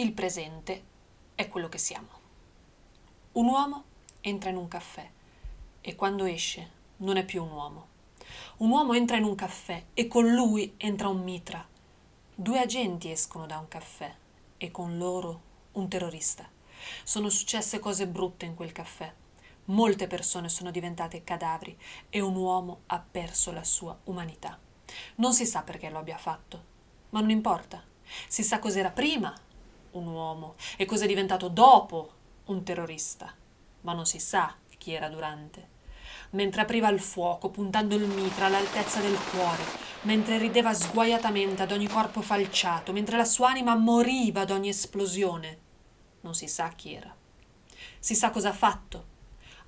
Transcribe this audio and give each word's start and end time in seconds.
Il 0.00 0.12
presente 0.12 0.82
è 1.34 1.46
quello 1.46 1.68
che 1.68 1.76
siamo. 1.76 2.08
Un 3.32 3.48
uomo 3.48 3.84
entra 4.22 4.48
in 4.48 4.56
un 4.56 4.66
caffè 4.66 5.06
e 5.82 5.94
quando 5.94 6.24
esce 6.24 6.70
non 6.98 7.18
è 7.18 7.24
più 7.26 7.44
un 7.44 7.50
uomo. 7.50 7.86
Un 8.56 8.70
uomo 8.70 8.94
entra 8.94 9.18
in 9.18 9.24
un 9.24 9.34
caffè 9.34 9.84
e 9.92 10.08
con 10.08 10.26
lui 10.32 10.72
entra 10.78 11.08
un 11.08 11.22
mitra. 11.22 11.62
Due 12.34 12.58
agenti 12.58 13.10
escono 13.10 13.44
da 13.44 13.58
un 13.58 13.68
caffè 13.68 14.10
e 14.56 14.70
con 14.70 14.96
loro 14.96 15.40
un 15.72 15.86
terrorista. 15.86 16.48
Sono 17.04 17.28
successe 17.28 17.78
cose 17.78 18.06
brutte 18.06 18.46
in 18.46 18.54
quel 18.54 18.72
caffè. 18.72 19.12
Molte 19.66 20.06
persone 20.06 20.48
sono 20.48 20.70
diventate 20.70 21.24
cadaveri 21.24 21.78
e 22.08 22.20
un 22.22 22.36
uomo 22.36 22.84
ha 22.86 23.00
perso 23.00 23.52
la 23.52 23.64
sua 23.64 23.98
umanità. 24.04 24.58
Non 25.16 25.34
si 25.34 25.44
sa 25.44 25.60
perché 25.60 25.90
lo 25.90 25.98
abbia 25.98 26.16
fatto, 26.16 26.64
ma 27.10 27.20
non 27.20 27.28
importa. 27.28 27.84
Si 28.28 28.42
sa 28.42 28.58
cos'era 28.58 28.90
prima 28.90 29.32
un 29.92 30.06
uomo 30.06 30.54
e 30.76 30.84
cos'è 30.84 31.06
diventato 31.06 31.48
dopo 31.48 32.12
un 32.46 32.62
terrorista, 32.62 33.32
ma 33.82 33.92
non 33.92 34.06
si 34.06 34.18
sa 34.18 34.56
chi 34.80 34.92
era 34.92 35.08
durante. 35.08 35.78
Mentre 36.30 36.62
apriva 36.62 36.88
il 36.88 37.00
fuoco, 37.00 37.50
puntando 37.50 37.94
il 37.94 38.06
mitra 38.06 38.46
all'altezza 38.46 39.00
del 39.00 39.18
cuore, 39.30 39.62
mentre 40.02 40.38
rideva 40.38 40.72
sguaiatamente 40.72 41.62
ad 41.62 41.72
ogni 41.72 41.86
corpo 41.86 42.22
falciato, 42.22 42.92
mentre 42.92 43.16
la 43.16 43.24
sua 43.24 43.50
anima 43.50 43.74
moriva 43.74 44.40
ad 44.40 44.50
ogni 44.50 44.70
esplosione, 44.70 45.58
non 46.22 46.34
si 46.34 46.48
sa 46.48 46.68
chi 46.70 46.94
era. 46.94 47.14
Si 47.98 48.14
sa 48.14 48.30
cosa 48.30 48.48
ha 48.48 48.54
fatto, 48.54 49.04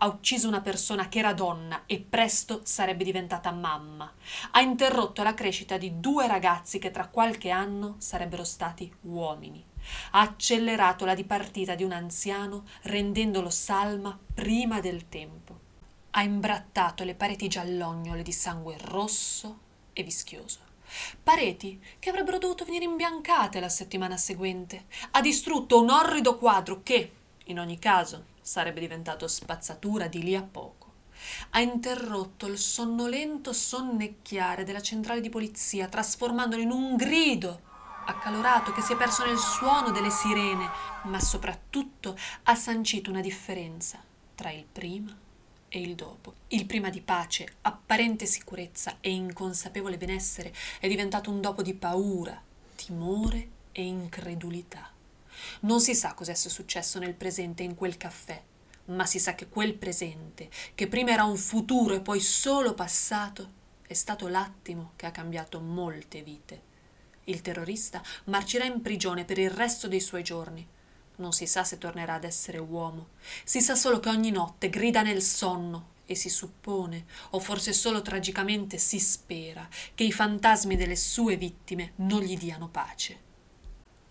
ha 0.00 0.06
ucciso 0.06 0.46
una 0.46 0.60
persona 0.60 1.08
che 1.08 1.18
era 1.18 1.32
donna 1.32 1.82
e 1.86 1.98
presto 2.00 2.60
sarebbe 2.64 3.04
diventata 3.04 3.50
mamma. 3.50 4.12
Ha 4.52 4.60
interrotto 4.60 5.22
la 5.22 5.34
crescita 5.34 5.76
di 5.76 5.98
due 5.98 6.26
ragazzi 6.26 6.78
che 6.78 6.90
tra 6.90 7.08
qualche 7.08 7.50
anno 7.50 7.96
sarebbero 7.98 8.44
stati 8.44 8.92
uomini. 9.02 9.64
Ha 10.12 10.20
accelerato 10.20 11.04
la 11.04 11.14
dipartita 11.14 11.74
di 11.74 11.82
un 11.82 11.92
anziano 11.92 12.64
rendendolo 12.82 13.50
salma 13.50 14.16
prima 14.34 14.80
del 14.80 15.08
tempo. 15.08 15.58
Ha 16.10 16.22
imbrattato 16.22 17.04
le 17.04 17.14
pareti 17.14 17.48
giallognole 17.48 18.22
di 18.22 18.32
sangue 18.32 18.76
rosso 18.78 19.58
e 19.92 20.02
vischioso. 20.02 20.66
Pareti 21.22 21.82
che 21.98 22.10
avrebbero 22.10 22.38
dovuto 22.38 22.64
venire 22.64 22.84
imbiancate 22.84 23.60
la 23.60 23.68
settimana 23.68 24.16
seguente. 24.16 24.86
Ha 25.10 25.20
distrutto 25.20 25.80
un 25.80 25.90
orrido 25.90 26.38
quadro 26.38 26.82
che, 26.82 27.12
in 27.44 27.58
ogni 27.58 27.78
caso, 27.78 28.24
sarebbe 28.48 28.80
diventato 28.80 29.28
spazzatura 29.28 30.08
di 30.08 30.22
lì 30.22 30.34
a 30.34 30.42
poco. 30.42 30.86
Ha 31.50 31.60
interrotto 31.60 32.46
il 32.46 32.56
sonnolento 32.56 33.52
sonnecchiare 33.52 34.64
della 34.64 34.80
centrale 34.80 35.20
di 35.20 35.28
polizia, 35.28 35.86
trasformandolo 35.86 36.62
in 36.62 36.70
un 36.70 36.96
grido 36.96 37.60
accalorato 38.06 38.72
che 38.72 38.80
si 38.80 38.94
è 38.94 38.96
perso 38.96 39.26
nel 39.26 39.36
suono 39.36 39.90
delle 39.90 40.08
sirene, 40.08 40.66
ma 41.04 41.20
soprattutto 41.20 42.16
ha 42.44 42.54
sancito 42.54 43.10
una 43.10 43.20
differenza 43.20 44.02
tra 44.34 44.50
il 44.50 44.64
prima 44.64 45.14
e 45.68 45.80
il 45.82 45.94
dopo. 45.94 46.32
Il 46.48 46.64
prima 46.64 46.88
di 46.88 47.02
pace, 47.02 47.56
apparente 47.60 48.24
sicurezza 48.24 48.96
e 49.00 49.10
inconsapevole 49.10 49.98
benessere 49.98 50.54
è 50.80 50.88
diventato 50.88 51.30
un 51.30 51.42
dopo 51.42 51.60
di 51.60 51.74
paura, 51.74 52.40
timore 52.76 53.48
e 53.72 53.84
incredulità. 53.84 54.96
Non 55.60 55.80
si 55.80 55.94
sa 55.94 56.14
cosa 56.14 56.34
sia 56.34 56.50
successo 56.50 56.98
nel 56.98 57.14
presente 57.14 57.62
in 57.62 57.74
quel 57.74 57.96
caffè, 57.96 58.42
ma 58.86 59.06
si 59.06 59.18
sa 59.18 59.34
che 59.34 59.48
quel 59.48 59.74
presente, 59.74 60.48
che 60.74 60.88
prima 60.88 61.10
era 61.10 61.24
un 61.24 61.36
futuro 61.36 61.94
e 61.94 62.00
poi 62.00 62.20
solo 62.20 62.74
passato, 62.74 63.56
è 63.86 63.94
stato 63.94 64.28
l'attimo 64.28 64.92
che 64.96 65.06
ha 65.06 65.10
cambiato 65.10 65.60
molte 65.60 66.22
vite. 66.22 66.62
Il 67.24 67.42
terrorista 67.42 68.02
marcirà 68.24 68.64
in 68.64 68.80
prigione 68.80 69.24
per 69.24 69.38
il 69.38 69.50
resto 69.50 69.88
dei 69.88 70.00
suoi 70.00 70.22
giorni. 70.22 70.66
Non 71.16 71.32
si 71.32 71.46
sa 71.46 71.64
se 71.64 71.78
tornerà 71.78 72.14
ad 72.14 72.24
essere 72.24 72.58
uomo. 72.58 73.08
Si 73.44 73.60
sa 73.60 73.74
solo 73.74 74.00
che 74.00 74.08
ogni 74.08 74.30
notte 74.30 74.70
grida 74.70 75.02
nel 75.02 75.22
sonno 75.22 75.96
e 76.06 76.14
si 76.14 76.30
suppone, 76.30 77.04
o 77.30 77.40
forse 77.40 77.74
solo 77.74 78.00
tragicamente 78.00 78.78
si 78.78 78.98
spera, 78.98 79.68
che 79.94 80.04
i 80.04 80.12
fantasmi 80.12 80.74
delle 80.74 80.96
sue 80.96 81.36
vittime 81.36 81.92
non 81.96 82.22
gli 82.22 82.36
diano 82.38 82.68
pace. 82.68 83.20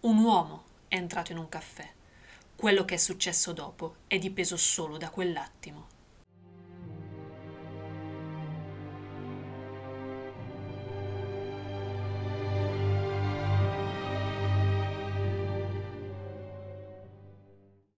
Un 0.00 0.18
uomo 0.18 0.64
è 0.94 0.96
entrato 0.96 1.32
in 1.32 1.38
un 1.38 1.48
caffè. 1.48 1.90
Quello 2.54 2.84
che 2.84 2.94
è 2.94 2.98
successo 2.98 3.52
dopo 3.52 3.96
è 4.06 4.16
dipeso 4.16 4.56
solo 4.56 4.96
da 4.96 5.10
quell'attimo. 5.10 5.83